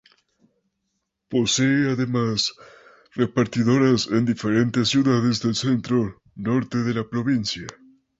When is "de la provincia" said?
6.79-7.67